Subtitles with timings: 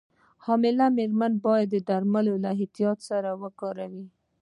[0.45, 4.05] حاملې مېرمنې باید درمل له احتیاط سره وکاروي.